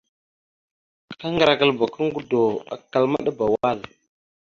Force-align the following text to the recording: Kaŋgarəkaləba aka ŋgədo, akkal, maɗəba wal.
Kaŋgarəkaləba 1.19 1.83
aka 1.87 1.99
ŋgədo, 2.07 2.41
akkal, 2.73 3.03
maɗəba 3.11 3.45
wal. 3.53 3.79